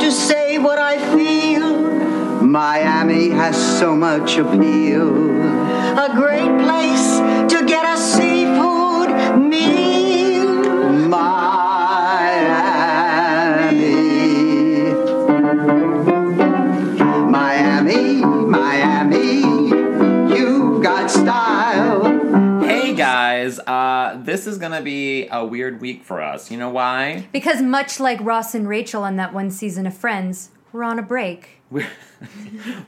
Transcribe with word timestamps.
To 0.00 0.12
say 0.12 0.58
what 0.58 0.78
I 0.78 0.96
feel. 1.14 2.42
Miami 2.42 3.30
has 3.30 3.56
so 3.78 3.96
much 3.96 4.38
appeal. 4.38 5.08
A 5.98 6.10
great 6.14 6.62
place 6.64 7.18
to 7.52 7.66
get 7.66 7.84
a 7.84 7.96
seafood 7.98 9.10
meal. 9.50 9.67
Uh, 23.78 24.16
this 24.22 24.46
is 24.46 24.58
gonna 24.58 24.82
be 24.82 25.28
a 25.30 25.44
weird 25.44 25.80
week 25.80 26.02
for 26.04 26.20
us. 26.20 26.50
You 26.50 26.58
know 26.58 26.70
why? 26.70 27.28
Because 27.32 27.62
much 27.62 28.00
like 28.00 28.18
Ross 28.20 28.54
and 28.54 28.68
Rachel 28.68 29.04
on 29.04 29.16
that 29.16 29.32
one 29.32 29.50
season 29.50 29.86
of 29.86 29.96
Friends, 29.96 30.50
we're 30.72 30.82
on 30.82 30.98
a 30.98 31.02
break. 31.02 31.60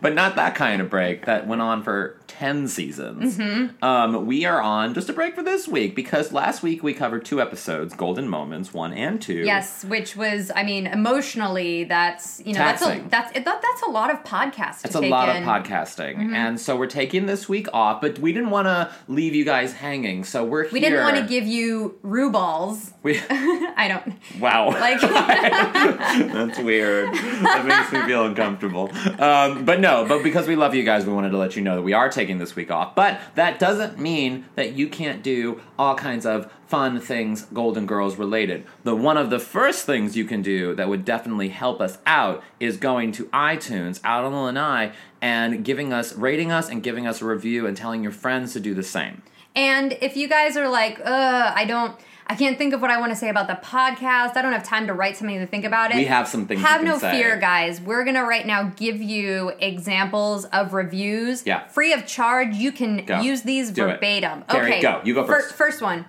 But 0.00 0.14
not 0.14 0.34
that 0.34 0.56
kind 0.56 0.82
of 0.82 0.90
break 0.90 1.26
that 1.26 1.46
went 1.46 1.62
on 1.62 1.84
for 1.84 2.19
10 2.40 2.68
seasons. 2.68 3.36
Mm-hmm. 3.36 3.84
Um, 3.84 4.24
we 4.24 4.46
are 4.46 4.62
on 4.62 4.94
just 4.94 5.10
a 5.10 5.12
break 5.12 5.34
for 5.34 5.42
this 5.42 5.68
week 5.68 5.94
because 5.94 6.32
last 6.32 6.62
week 6.62 6.82
we 6.82 6.94
covered 6.94 7.22
two 7.22 7.38
episodes 7.38 7.92
Golden 7.92 8.30
Moments, 8.30 8.72
one 8.72 8.94
and 8.94 9.20
two. 9.20 9.40
Yes, 9.40 9.84
which 9.84 10.16
was, 10.16 10.50
I 10.56 10.62
mean, 10.62 10.86
emotionally, 10.86 11.84
that's 11.84 12.40
you 12.46 12.54
know, 12.54 12.60
Taxing. 12.60 13.08
that's 13.10 13.32
a 13.32 13.34
that's 13.34 13.44
that, 13.44 13.60
that's 13.60 13.82
a 13.82 13.90
lot 13.90 14.10
of 14.10 14.24
podcasting. 14.24 14.86
It's 14.86 14.94
a 14.94 15.00
lot 15.02 15.28
in. 15.28 15.42
Mm-hmm. 15.42 15.50
of 15.50 15.66
podcasting. 15.66 16.34
And 16.34 16.58
so 16.58 16.76
we're 16.76 16.86
taking 16.86 17.26
this 17.26 17.46
week 17.46 17.68
off, 17.74 18.00
but 18.00 18.18
we 18.18 18.32
didn't 18.32 18.48
want 18.48 18.68
to 18.68 18.90
leave 19.06 19.34
you 19.34 19.44
guys 19.44 19.74
hanging. 19.74 20.24
So 20.24 20.42
we're 20.42 20.62
here. 20.62 20.72
We 20.72 20.80
didn't 20.80 21.02
want 21.02 21.16
to 21.16 21.26
give 21.26 21.46
you 21.46 21.98
rue 22.00 22.32
balls. 22.32 22.94
We, 23.02 23.20
I 23.30 23.86
don't 23.86 24.40
wow. 24.40 24.68
like. 24.80 25.00
That's 25.02 26.58
weird. 26.58 27.12
That 27.12 27.66
makes 27.66 27.92
me 27.92 28.08
feel 28.08 28.24
uncomfortable. 28.24 28.90
Um, 29.20 29.66
but 29.66 29.80
no, 29.80 30.06
but 30.08 30.22
because 30.22 30.48
we 30.48 30.56
love 30.56 30.74
you 30.74 30.84
guys, 30.84 31.04
we 31.04 31.12
wanted 31.12 31.32
to 31.32 31.36
let 31.36 31.54
you 31.54 31.60
know 31.60 31.76
that 31.76 31.82
we 31.82 31.92
are 31.92 32.08
taking 32.08 32.29
this 32.38 32.56
week 32.56 32.70
off. 32.70 32.94
But 32.94 33.20
that 33.34 33.58
doesn't 33.58 33.98
mean 33.98 34.46
that 34.54 34.72
you 34.74 34.88
can't 34.88 35.22
do 35.22 35.60
all 35.78 35.94
kinds 35.94 36.26
of 36.26 36.52
fun 36.70 37.00
things 37.00 37.42
Golden 37.52 37.84
Girls 37.84 38.16
related. 38.16 38.64
The 38.84 38.94
one 38.96 39.16
of 39.16 39.28
the 39.28 39.38
first 39.40 39.84
things 39.84 40.16
you 40.16 40.24
can 40.24 40.40
do 40.40 40.74
that 40.76 40.88
would 40.88 41.04
definitely 41.04 41.48
help 41.48 41.80
us 41.80 41.98
out 42.06 42.42
is 42.60 42.76
going 42.76 43.12
to 43.12 43.24
iTunes, 43.26 44.00
out 44.04 44.24
on 44.24 44.32
the 44.32 44.38
lanai, 44.38 44.92
and 45.20 45.64
giving 45.64 45.92
us 45.92 46.14
rating 46.14 46.52
us 46.52 46.68
and 46.70 46.82
giving 46.82 47.06
us 47.06 47.20
a 47.20 47.24
review 47.24 47.66
and 47.66 47.76
telling 47.76 48.02
your 48.02 48.12
friends 48.12 48.52
to 48.54 48.60
do 48.60 48.72
the 48.74 48.82
same. 48.84 49.22
and 49.56 49.98
if 50.00 50.16
you 50.16 50.28
guys 50.28 50.56
are 50.56 50.68
like, 50.68 51.00
uh, 51.04 51.52
I 51.54 51.64
don't. 51.64 51.94
I 52.28 52.36
can't 52.36 52.56
think 52.56 52.72
of 52.74 52.80
what 52.80 52.92
I 52.92 53.00
want 53.00 53.10
to 53.10 53.16
say 53.16 53.28
about 53.28 53.48
the 53.48 53.54
podcast. 53.54 54.36
I 54.36 54.42
don't 54.42 54.52
have 54.52 54.62
time 54.62 54.86
to 54.86 54.94
write 54.94 55.16
something 55.16 55.40
to 55.40 55.48
think 55.48 55.64
about 55.64 55.90
it. 55.90 55.96
We 55.96 56.04
have 56.04 56.28
some 56.28 56.46
things 56.46 56.60
Have 56.60 56.84
no 56.84 56.96
say. 56.96 57.10
fear, 57.20 57.36
guys. 57.36 57.80
We're 57.80 58.04
gonna 58.04 58.22
right 58.24 58.46
now 58.46 58.72
give 58.76 59.02
you 59.02 59.50
examples 59.58 60.44
of 60.44 60.72
reviews. 60.72 61.42
Yeah. 61.44 61.66
Free 61.66 61.92
of 61.92 62.06
charge. 62.06 62.54
You 62.54 62.70
can 62.70 63.04
Go. 63.04 63.20
use 63.20 63.42
these 63.42 63.72
Do 63.72 63.88
it. 63.88 63.94
verbatim. 63.94 64.44
Carrie, 64.48 64.70
okay. 64.74 64.80
go. 64.80 65.00
You 65.04 65.14
go 65.14 65.26
Fir- 65.26 65.40
first. 65.40 65.54
first 65.56 65.82
one. 65.82 66.04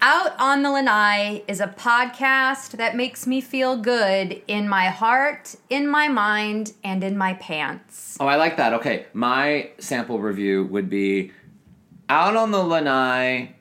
Out 0.00 0.38
on 0.38 0.62
the 0.62 0.70
Lanai 0.70 1.42
is 1.48 1.58
a 1.58 1.66
podcast 1.66 2.76
that 2.76 2.94
makes 2.94 3.26
me 3.26 3.40
feel 3.40 3.76
good 3.76 4.40
in 4.46 4.68
my 4.68 4.86
heart, 4.86 5.56
in 5.68 5.88
my 5.88 6.06
mind, 6.06 6.72
and 6.84 7.02
in 7.02 7.18
my 7.18 7.34
pants. 7.34 8.16
Oh, 8.20 8.26
I 8.28 8.36
like 8.36 8.56
that. 8.58 8.72
Okay, 8.74 9.06
my 9.12 9.70
sample 9.78 10.20
review 10.20 10.64
would 10.66 10.88
be 10.88 11.32
Out 12.08 12.36
on 12.36 12.52
the 12.52 12.62
Lanai 12.62 13.56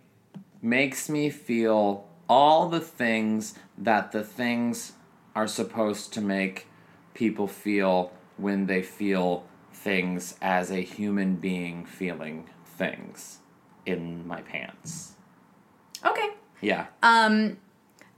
makes 0.62 1.10
me 1.10 1.32
feel 1.32 2.08
all 2.30 2.70
the 2.70 2.82
things 2.82 3.56
that 3.76 4.12
the 4.12 4.24
things 4.24 4.94
are 5.36 5.48
supposed 5.48 6.14
to 6.14 6.22
make 6.22 6.68
people 7.16 7.48
feel 7.48 8.12
when 8.38 8.68
they 8.68 8.84
feel 8.84 9.44
things 9.74 10.36
as 10.40 10.70
a 10.70 10.82
human 10.82 11.38
being 11.38 11.84
feeling 11.84 12.48
things 12.64 13.40
in 13.88 14.28
my 14.28 14.42
pants. 14.42 15.17
Okay. 16.08 16.30
Yeah. 16.62 16.88
Um, 17.04 17.58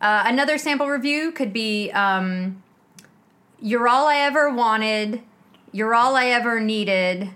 uh, 0.01 0.23
another 0.25 0.57
sample 0.57 0.87
review 0.87 1.31
could 1.31 1.51
be 1.51 1.91
um, 1.91 2.61
You're 3.61 3.87
all 3.87 4.07
I 4.07 4.17
ever 4.17 4.53
wanted. 4.53 5.21
You're 5.71 5.93
all 5.93 6.15
I 6.15 6.27
ever 6.27 6.59
needed. 6.59 7.29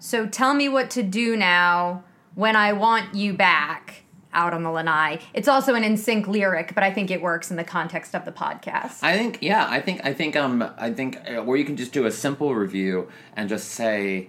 So 0.00 0.26
tell 0.26 0.54
me 0.54 0.68
what 0.68 0.90
to 0.90 1.02
do 1.02 1.36
now 1.36 2.04
when 2.34 2.54
I 2.56 2.72
want 2.72 3.14
you 3.14 3.32
back 3.34 4.02
out 4.32 4.52
on 4.52 4.62
the 4.62 4.70
lanai. 4.70 5.18
It's 5.32 5.48
also 5.48 5.74
an 5.74 5.82
NSYNC 5.82 6.26
lyric, 6.26 6.74
but 6.74 6.84
I 6.84 6.92
think 6.92 7.10
it 7.10 7.20
works 7.22 7.50
in 7.50 7.56
the 7.56 7.64
context 7.64 8.14
of 8.14 8.24
the 8.24 8.30
podcast. 8.30 9.02
I 9.02 9.16
think 9.16 9.38
yeah, 9.40 9.66
I 9.68 9.80
think 9.80 10.04
I 10.04 10.12
think 10.12 10.36
um 10.36 10.62
I 10.76 10.92
think 10.92 11.18
uh, 11.28 11.36
or 11.38 11.56
you 11.56 11.64
can 11.64 11.76
just 11.76 11.92
do 11.92 12.04
a 12.06 12.10
simple 12.10 12.54
review 12.54 13.08
and 13.34 13.48
just 13.48 13.68
say 13.68 14.28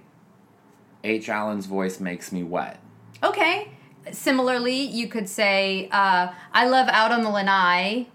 H 1.03 1.29
Allen's 1.29 1.65
voice 1.65 1.99
makes 1.99 2.31
me 2.31 2.43
wet. 2.43 2.79
okay. 3.23 3.71
Similarly, 4.11 4.81
you 4.81 5.07
could 5.07 5.29
say, 5.29 5.87
uh, 5.91 6.33
I 6.53 6.67
love 6.67 6.87
out 6.89 7.11
on 7.11 7.23
the 7.23 7.29
lanai, 7.29 8.07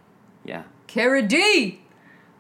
Yeah. 0.45 0.65
Cara 0.87 1.23
D! 1.23 1.81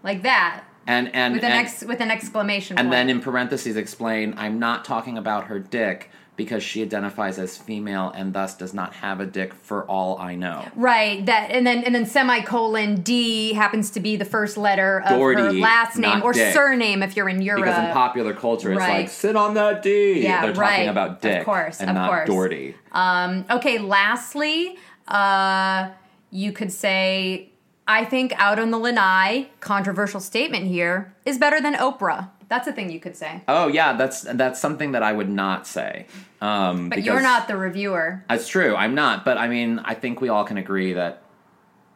Like 0.03 0.23
that. 0.23 0.65
And 0.87 1.15
and 1.15 1.35
With 1.35 1.45
an, 1.45 1.53
and, 1.53 1.61
ex- 1.67 1.83
with 1.85 2.01
an 2.01 2.11
exclamation 2.11 2.79
and 2.79 2.87
point. 2.89 2.93
then 2.93 3.09
in 3.11 3.21
parentheses 3.21 3.77
explain 3.77 4.35
I'm 4.37 4.59
not 4.59 4.85
talking 4.85 5.17
about 5.19 5.45
her 5.47 5.59
dick 5.59 6.11
because 6.37 6.65
she 6.65 6.83
identifies 6.83 7.39
as 7.39 7.57
female 7.57 8.11
and 8.13 8.33
thus 8.35 8.57
does 8.57 8.75
not 8.75 8.93
have 8.95 9.21
a 9.21 9.25
dick 9.27 9.55
for 9.55 9.85
all 9.89 10.19
I 10.19 10.35
know. 10.35 10.67
Right. 10.75 11.25
That 11.27 11.53
and 11.53 11.65
then 11.65 11.85
and 11.85 11.95
then 11.95 12.05
semicolon 12.07 13.03
D 13.03 13.53
happens 13.53 13.91
to 13.93 14.01
be 14.01 14.17
the 14.17 14.25
first 14.25 14.57
letter 14.57 15.01
of 15.03 15.11
her 15.19 15.53
last 15.53 15.97
name 15.97 16.23
or 16.25 16.33
Dick. 16.33 16.53
surname 16.53 17.03
if 17.05 17.17
you're 17.17 17.29
in 17.29 17.41
Europe. 17.41 17.63
Because 17.65 17.79
in 17.87 17.93
popular 17.93 18.35
culture 18.35 18.73
it's 18.73 18.81
Right. 18.81 19.03
like 19.03 19.09
sit 19.11 19.37
on 19.37 19.55
that 19.55 19.83
D. 19.83 20.23
Yeah, 20.25 20.43
They're 20.47 20.55
right. 20.55 20.71
talking 20.71 20.89
about 20.89 21.23
dick. 21.23 21.39
Of 21.41 21.45
course, 21.47 21.81
and 21.81 21.89
of 21.91 21.95
not 21.95 22.09
course. 22.11 22.29
Doherty. 22.29 22.75
um, 22.93 23.45
okay. 23.51 23.79
Lastly, 23.79 24.77
uh, 25.09 25.91
you 26.31 26.51
could 26.51 26.73
say, 26.73 27.53
"I 27.87 28.05
think 28.05 28.33
out 28.37 28.59
on 28.59 28.71
the 28.71 28.79
lanai." 28.79 29.49
Controversial 29.61 30.21
statement 30.21 30.67
here 30.67 31.15
is 31.25 31.39
better 31.39 31.61
than 31.61 31.75
Oprah. 31.75 32.31
That's 32.49 32.69
a 32.69 32.73
thing 32.73 32.91
you 32.91 33.01
could 33.01 33.17
say. 33.17 33.43
Oh 33.49 33.69
yeah, 33.69 33.95
that's 33.95 34.23
that's 34.23 34.61
something 34.61 34.93
that 34.93 35.03
I 35.03 35.13
would 35.13 35.31
not 35.31 35.67
say. 35.67 36.07
Um, 36.41 36.91
But 36.91 37.03
you're 37.03 37.23
not 37.23 37.49
the 37.49 37.57
reviewer. 37.57 38.25
That's 38.29 38.47
true. 38.49 38.77
I'm 38.77 38.95
not, 38.95 39.25
but 39.25 39.39
I 39.39 39.49
mean, 39.49 39.81
I 39.81 39.95
think 39.95 40.21
we 40.21 40.29
all 40.29 40.45
can 40.45 40.59
agree 40.59 40.93
that. 40.93 41.23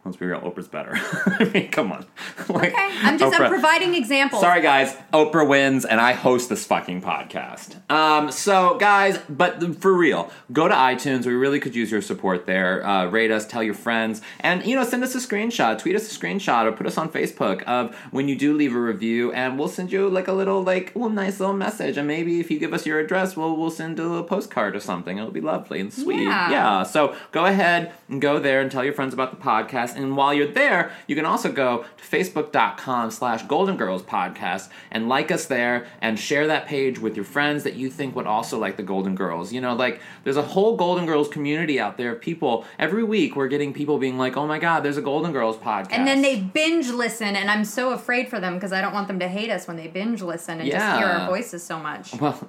Let's 0.09 0.17
be 0.19 0.25
real. 0.25 0.41
Oprah's 0.41 0.69
better. 0.69 0.93
I 1.39 1.45
mean, 1.53 1.71
come 1.71 1.93
on. 1.93 2.07
Like, 2.49 2.73
Okay. 2.73 2.91
I'm 3.03 3.19
just 3.19 3.39
I'm 3.39 3.51
providing 3.51 3.95
examples. 3.95 4.41
Sorry, 4.41 4.63
guys. 4.63 4.97
Oprah 5.13 5.47
wins, 5.47 5.85
and 5.85 6.01
I 6.01 6.13
host 6.13 6.49
this 6.49 6.65
fucking 6.65 7.03
podcast. 7.03 7.77
Um, 7.91 8.33
so, 8.33 8.79
guys, 8.79 9.19
but 9.29 9.77
for 9.83 9.93
real, 9.93 10.31
go 10.51 10.67
to 10.67 10.73
iTunes. 10.75 11.27
We 11.27 11.35
really 11.35 11.61
could 11.61 11.75
use 11.75 11.91
your 11.91 12.01
support 12.01 12.47
there. 12.47 12.85
Uh, 12.87 13.07
rate 13.07 13.31
us, 13.31 13.47
tell 13.47 13.63
your 13.63 13.75
friends, 13.75 14.23
and 14.41 14.65
you 14.65 14.75
know, 14.77 14.83
send 14.85 15.05
us 15.05 15.15
a 15.15 15.19
screenshot, 15.19 15.79
tweet 15.79 15.95
us 15.95 16.11
a 16.11 16.19
screenshot, 16.19 16.65
or 16.65 16.73
put 16.73 16.87
us 16.87 16.97
on 16.97 17.11
Facebook 17.11 17.63
of 17.65 17.95
when 18.13 18.29
you 18.29 18.35
do 18.37 18.55
leave 18.57 18.75
a 18.75 18.81
review, 18.81 19.31
and 19.33 19.59
we'll 19.59 19.69
send 19.69 19.93
you 19.93 20.09
like 20.09 20.27
a 20.29 20.33
little, 20.33 20.63
like, 20.63 20.95
little 20.97 21.11
nice 21.11 21.39
little 21.39 21.55
message. 21.55 21.99
And 21.99 22.09
maybe 22.09 22.41
if 22.41 22.51
you 22.51 22.59
give 22.59 22.73
us 22.73 22.87
your 22.87 22.99
address, 22.99 23.37
we'll 23.37 23.57
we'll 23.57 23.71
send 23.71 23.99
a 23.99 24.03
little 24.07 24.25
postcard 24.25 24.75
or 24.75 24.81
something. 24.81 25.19
It'll 25.19 25.31
be 25.31 25.43
lovely 25.43 25.81
and 25.81 25.93
sweet. 25.93 26.23
Yeah. 26.23 26.51
yeah. 26.51 26.83
So 26.85 27.15
go 27.33 27.45
ahead 27.45 27.93
and 28.09 28.23
go 28.23 28.39
there 28.39 28.63
and 28.63 28.71
tell 28.71 28.85
your 28.85 28.95
friends 28.95 29.13
about 29.13 29.31
the 29.33 29.37
podcast. 29.45 29.97
And 29.99 30.17
while 30.17 30.33
you're 30.33 30.47
there, 30.47 30.93
you 31.07 31.17
can 31.17 31.27
also 31.27 31.51
go 31.51 31.85
to 31.97 32.05
facebook.com 32.05 33.11
slash 33.11 33.43
Golden 33.45 33.77
Girls 33.77 34.03
Podcast 34.03 34.69
and 34.91 35.09
like 35.09 35.31
us 35.31 35.47
there 35.47 35.87
and 36.01 36.19
share 36.19 36.47
that 36.47 36.67
page 36.67 36.99
with 36.99 37.17
your 37.17 37.25
friends 37.25 37.65
that 37.65 37.75
you 37.75 37.91
think 37.91 38.15
would 38.17 38.27
also 38.27 38.59
like 38.59 38.77
the 38.77 38.83
Golden 38.83 39.15
Girls. 39.15 39.53
You 39.53 39.61
know, 39.61 39.75
like 39.75 40.01
there's 40.25 40.37
a 40.37 40.43
whole 40.43 40.77
Golden 40.77 41.07
Girls 41.07 41.29
community 41.29 41.81
out 41.81 41.97
there 41.97 42.13
of 42.13 42.21
people. 42.21 42.65
Every 42.79 43.03
week 43.05 43.37
we're 43.37 43.49
getting 43.49 43.73
people 43.73 43.99
being 43.99 44.19
like, 44.19 44.37
oh 44.37 44.47
my 44.47 44.59
God, 44.59 44.81
there's 44.81 44.97
a 44.97 45.03
Golden 45.03 45.33
Girls 45.33 45.57
podcast. 45.57 45.89
And 45.91 46.07
then 46.07 46.23
they 46.23 46.41
binge 46.41 46.89
listen, 46.89 47.37
and 47.37 47.51
I'm 47.51 47.65
so 47.65 47.93
afraid 47.93 48.29
for 48.29 48.41
them 48.41 48.55
because 48.55 48.73
I 48.73 48.81
don't 48.81 48.93
want 48.93 49.09
them 49.09 49.19
to 49.19 49.29
hate 49.29 49.51
us 49.51 49.67
when 49.67 49.77
they 49.77 49.89
binge 49.89 50.23
listen 50.23 50.61
and 50.61 50.71
just 50.71 50.99
hear 50.99 51.07
our 51.07 51.27
voices 51.29 51.63
so 51.63 51.79
much. 51.79 52.15
Well, 52.19 52.49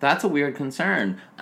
that's 0.00 0.24
a 0.24 0.28
weird 0.28 0.54
concern. 0.54 1.20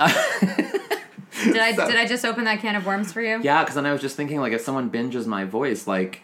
Did 1.44 1.58
I 1.58 1.72
did 1.72 1.96
I 1.96 2.06
just 2.06 2.24
open 2.24 2.44
that 2.44 2.60
can 2.60 2.76
of 2.76 2.86
worms 2.86 3.12
for 3.12 3.20
you? 3.20 3.40
Yeah, 3.42 3.62
because 3.62 3.74
then 3.74 3.84
I 3.86 3.92
was 3.92 4.00
just 4.00 4.16
thinking, 4.16 4.40
like, 4.40 4.52
if 4.52 4.62
someone 4.62 4.90
binges 4.90 5.26
my 5.26 5.44
voice, 5.44 5.86
like, 5.86 6.22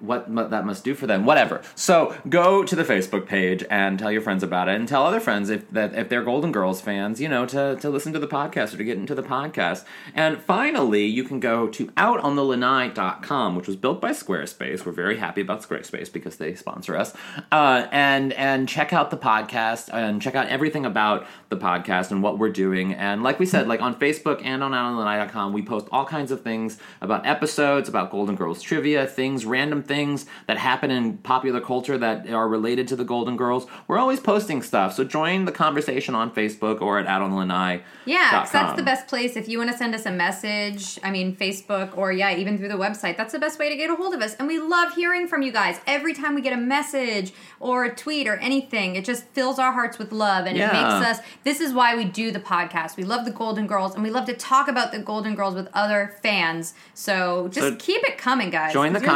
what 0.00 0.50
that 0.50 0.64
must 0.66 0.84
do 0.84 0.94
for 0.94 1.06
them. 1.06 1.24
Whatever. 1.24 1.62
So 1.74 2.16
go 2.28 2.64
to 2.64 2.76
the 2.76 2.84
Facebook 2.84 3.26
page 3.26 3.64
and 3.70 3.98
tell 3.98 4.12
your 4.12 4.20
friends 4.20 4.42
about 4.42 4.68
it, 4.68 4.76
and 4.76 4.88
tell 4.88 5.04
other 5.04 5.20
friends 5.20 5.50
if 5.50 5.70
that 5.70 5.94
if 5.94 6.08
they're 6.08 6.22
Golden 6.22 6.52
Girls 6.52 6.80
fans, 6.80 7.20
you 7.20 7.28
know, 7.28 7.46
to 7.46 7.76
to 7.76 7.90
listen 7.90 8.12
to 8.12 8.18
the 8.18 8.26
podcast 8.26 8.74
or 8.74 8.78
to 8.78 8.84
get 8.84 8.98
into 8.98 9.14
the 9.14 9.22
podcast. 9.22 9.84
And 10.14 10.40
finally, 10.40 11.04
you 11.06 11.24
can 11.24 11.40
go 11.40 11.68
to 11.68 11.86
outonthelanai.com, 11.88 13.56
which 13.56 13.66
was 13.66 13.76
built 13.76 14.00
by 14.00 14.10
Squarespace. 14.10 14.84
We're 14.84 14.92
very 14.92 15.18
happy 15.18 15.40
about 15.40 15.62
Squarespace 15.62 16.12
because 16.12 16.36
they 16.36 16.54
sponsor 16.54 16.96
us. 16.96 17.14
Uh, 17.52 17.86
and 17.92 18.32
and 18.34 18.68
check 18.68 18.92
out 18.92 19.10
the 19.10 19.16
podcast 19.16 19.92
and 19.92 20.20
check 20.20 20.34
out 20.34 20.48
everything 20.48 20.84
about 20.84 21.26
the 21.48 21.56
podcast 21.56 22.10
and 22.10 22.22
what 22.22 22.38
we're 22.38 22.50
doing. 22.50 22.94
And 22.94 23.22
like 23.22 23.38
we 23.38 23.46
said, 23.46 23.68
like 23.68 23.80
on 23.80 23.94
Facebook 23.98 24.44
and 24.44 24.62
on 24.62 24.72
outonthelanai.com, 24.72 25.52
we 25.52 25.62
post 25.62 25.86
all 25.92 26.04
kinds 26.04 26.30
of 26.30 26.42
things 26.42 26.78
about 27.00 27.26
episodes, 27.26 27.88
about 27.88 28.10
Golden 28.10 28.34
Girls 28.34 28.60
trivia, 28.60 29.06
things, 29.06 29.44
random 29.46 29.82
things 29.86 30.26
that 30.46 30.58
happen 30.58 30.90
in 30.90 31.18
popular 31.18 31.60
culture 31.60 31.96
that 31.98 32.28
are 32.30 32.48
related 32.48 32.88
to 32.88 32.96
the 32.96 33.04
Golden 33.04 33.36
Girls. 33.36 33.66
We're 33.88 33.98
always 33.98 34.20
posting 34.20 34.62
stuff. 34.62 34.94
So 34.94 35.04
join 35.04 35.44
the 35.44 35.52
conversation 35.52 36.14
on 36.14 36.30
Facebook 36.30 36.80
or 36.80 36.98
at 36.98 37.06
outonthelanai. 37.06 37.82
Yeah, 38.04 38.46
that's 38.50 38.76
the 38.76 38.82
best 38.82 39.06
place 39.08 39.36
if 39.36 39.48
you 39.48 39.58
want 39.58 39.70
to 39.70 39.76
send 39.76 39.94
us 39.94 40.06
a 40.06 40.10
message. 40.10 40.98
I 41.02 41.10
mean, 41.10 41.34
Facebook 41.36 41.96
or 41.96 42.12
yeah, 42.12 42.36
even 42.36 42.58
through 42.58 42.68
the 42.68 42.74
website. 42.74 43.16
That's 43.16 43.32
the 43.32 43.38
best 43.38 43.58
way 43.58 43.68
to 43.68 43.76
get 43.76 43.90
a 43.90 43.94
hold 43.94 44.14
of 44.14 44.20
us. 44.20 44.34
And 44.34 44.48
we 44.48 44.58
love 44.58 44.94
hearing 44.94 45.26
from 45.26 45.42
you 45.42 45.52
guys. 45.52 45.80
Every 45.86 46.14
time 46.14 46.34
we 46.34 46.40
get 46.42 46.52
a 46.52 46.56
message 46.58 47.32
or 47.60 47.84
a 47.84 47.94
tweet 47.94 48.26
or 48.26 48.36
anything, 48.36 48.96
it 48.96 49.04
just 49.04 49.24
fills 49.28 49.58
our 49.58 49.72
hearts 49.72 49.98
with 49.98 50.12
love 50.12 50.46
and 50.46 50.56
Yeah. 50.56 50.68
it 50.68 50.72
makes 50.72 51.06
us. 51.18 51.24
This 51.44 51.60
is 51.60 51.72
why 51.72 51.96
we 51.96 52.04
do 52.04 52.30
the 52.30 52.40
podcast. 52.40 52.96
We 52.96 53.04
love 53.04 53.24
the 53.24 53.30
Golden 53.30 53.66
Girls 53.66 53.94
and 53.94 54.02
we 54.02 54.10
love 54.10 54.26
to 54.26 54.34
talk 54.34 54.68
about 54.68 54.92
the 54.92 54.98
Golden 54.98 55.34
Girls 55.34 55.54
with 55.54 55.68
other 55.74 56.14
fans. 56.22 56.74
So 56.94 57.48
just 57.48 57.66
So 57.66 57.76
keep 57.76 58.02
it 58.04 58.18
coming, 58.18 58.50
guys. 58.50 58.72
Join 58.72 58.92
the 58.92 59.00
you're 59.00 59.08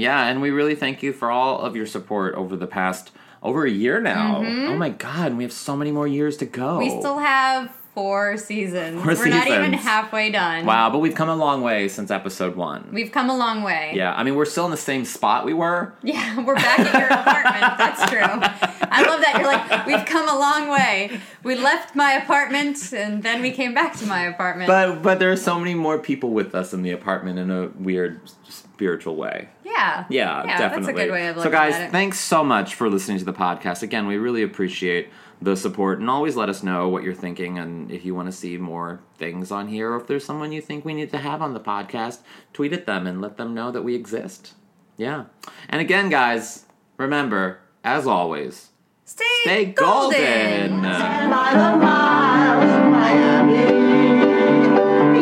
yeah, 0.00 0.26
and 0.26 0.40
we 0.40 0.50
really 0.50 0.74
thank 0.74 1.02
you 1.02 1.12
for 1.12 1.30
all 1.30 1.60
of 1.60 1.76
your 1.76 1.86
support 1.86 2.34
over 2.34 2.56
the 2.56 2.66
past 2.66 3.10
over 3.42 3.66
a 3.66 3.70
year 3.70 4.00
now. 4.00 4.38
Oh 4.38 4.76
my 4.76 4.90
god, 4.90 5.36
we 5.36 5.42
have 5.42 5.52
so 5.52 5.76
many 5.76 5.90
more 5.90 6.06
years 6.06 6.36
to 6.38 6.46
go. 6.46 6.78
Mm-hmm. 6.78 6.94
We 6.94 7.00
still 7.00 7.18
have 7.18 7.70
four 7.94 8.36
seasons. 8.36 9.02
Four 9.02 9.14
We're 9.14 9.28
not 9.28 9.46
even 9.48 9.72
halfway 9.72 10.30
done. 10.30 10.64
Wow, 10.64 10.90
but 10.90 10.98
we've 10.98 11.14
come 11.14 11.28
a 11.28 11.36
long 11.36 11.62
way 11.62 11.88
since 11.88 12.10
episode 12.10 12.56
1. 12.56 12.90
We've 12.92 13.12
come 13.12 13.28
a 13.28 13.36
long 13.36 13.62
way. 13.62 13.92
yeah, 13.94 14.14
I 14.14 14.22
mean, 14.22 14.34
we're 14.34 14.44
still 14.46 14.64
in 14.64 14.70
the 14.70 14.76
same 14.76 15.04
spot 15.04 15.44
we 15.44 15.52
were. 15.54 15.92
Yeah, 16.02 16.42
we're 16.42 16.54
back 16.54 16.78
at 16.80 16.98
your 16.98 17.08
apartment. 17.08 17.78
That's 17.78 18.10
true. 18.10 18.71
I 18.90 19.02
love 19.02 19.20
that. 19.20 19.38
You're 19.38 19.46
like, 19.46 19.86
we've 19.86 20.06
come 20.06 20.28
a 20.28 20.38
long 20.38 20.68
way. 20.70 21.20
We 21.42 21.54
left 21.54 21.94
my 21.94 22.12
apartment 22.12 22.92
and 22.92 23.22
then 23.22 23.42
we 23.42 23.50
came 23.50 23.74
back 23.74 23.96
to 23.98 24.06
my 24.06 24.22
apartment. 24.26 24.68
But 24.68 25.02
but 25.02 25.18
there 25.18 25.32
are 25.32 25.36
so 25.36 25.58
many 25.58 25.74
more 25.74 25.98
people 25.98 26.30
with 26.30 26.54
us 26.54 26.72
in 26.72 26.82
the 26.82 26.90
apartment 26.90 27.38
in 27.38 27.50
a 27.50 27.68
weird 27.68 28.20
spiritual 28.48 29.16
way. 29.16 29.48
yeah. 29.64 30.04
Yeah, 30.10 30.44
yeah, 30.44 30.58
definitely. 30.58 30.86
That's 30.92 30.98
a 30.98 31.04
good 31.06 31.12
way 31.12 31.26
of 31.28 31.40
so, 31.40 31.50
guys, 31.50 31.74
at 31.74 31.88
it. 31.88 31.90
thanks 31.92 32.18
so 32.18 32.44
much 32.44 32.74
for 32.74 32.88
listening 32.88 33.18
to 33.18 33.24
the 33.24 33.32
podcast. 33.32 33.82
Again, 33.82 34.06
we 34.06 34.16
really 34.16 34.42
appreciate 34.42 35.08
the 35.40 35.56
support, 35.56 35.98
and 35.98 36.08
always 36.08 36.36
let 36.36 36.48
us 36.48 36.62
know 36.62 36.88
what 36.88 37.02
you're 37.02 37.14
thinking, 37.14 37.58
and 37.58 37.90
if 37.90 38.04
you 38.04 38.14
want 38.14 38.26
to 38.26 38.32
see 38.32 38.56
more 38.58 39.00
things 39.18 39.50
on 39.50 39.66
here, 39.66 39.90
or 39.90 39.96
if 39.96 40.06
there's 40.06 40.24
someone 40.24 40.52
you 40.52 40.60
think 40.60 40.84
we 40.84 40.94
need 40.94 41.10
to 41.10 41.18
have 41.18 41.42
on 41.42 41.52
the 41.52 41.58
podcast, 41.60 42.18
tweet 42.52 42.72
at 42.72 42.86
them 42.86 43.08
and 43.08 43.20
let 43.20 43.38
them 43.38 43.52
know 43.52 43.72
that 43.72 43.82
we 43.82 43.96
exist. 43.96 44.54
Yeah, 44.96 45.24
and 45.68 45.80
again, 45.80 46.10
guys, 46.10 46.66
remember, 46.96 47.58
as 47.82 48.06
always, 48.06 48.70
Stay, 49.04 49.24
stay 49.42 49.64
golden. 49.66 50.82
By 50.82 51.50
the 51.52 51.76
miles 51.76 52.70
of 52.78 52.84
Miami, 52.90 53.66